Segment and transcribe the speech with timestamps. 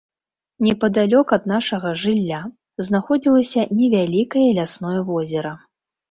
[0.67, 2.39] Непадалёк ад нашага жылля
[2.87, 5.53] знаходзілася невялікае лясное возера.